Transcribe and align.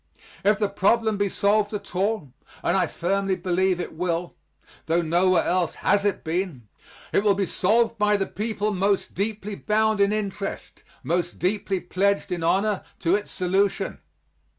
If 0.43 0.57
the 0.57 0.67
problem 0.67 1.17
be 1.17 1.29
solved 1.29 1.71
at 1.75 1.95
all 1.95 2.33
and 2.63 2.75
I 2.75 2.87
firmly 2.87 3.35
believe 3.35 3.79
it 3.79 3.93
will, 3.93 4.33
though 4.87 5.03
nowhere 5.03 5.43
else 5.43 5.75
has 5.75 6.03
it 6.05 6.23
been 6.23 6.67
it 7.13 7.23
will 7.23 7.35
be 7.35 7.45
solved 7.45 7.99
by 7.99 8.17
the 8.17 8.25
people 8.25 8.73
most 8.73 9.13
deeply 9.13 9.53
bound 9.53 10.01
in 10.01 10.11
interest, 10.11 10.81
most 11.03 11.37
deeply 11.37 11.79
pledged 11.79 12.31
in 12.31 12.41
honor 12.41 12.83
to 13.01 13.13
its 13.13 13.29
solution. 13.29 13.99